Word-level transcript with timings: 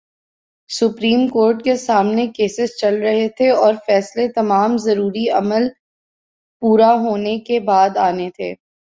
Supreme 0.69 1.27
Court 1.27 1.63
کے 1.63 1.75
سامنے 1.77 2.25
cases 2.27 2.75
چل 2.77 2.99
رہے 3.01 3.27
تھے 3.29 3.49
اور 3.51 3.73
فیصلے 3.85 4.27
تمام 4.33 4.77
ضروری 4.77 5.29
عمل 5.37 5.67
پورا 6.61 6.91
ہونے 6.99 7.37
کے 7.39 7.59
بعد 7.59 7.97
آنے 8.01 8.29
تھے۔ 8.35 8.53